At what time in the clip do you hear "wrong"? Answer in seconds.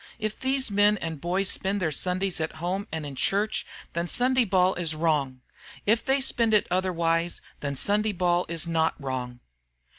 4.95-5.41, 8.99-9.41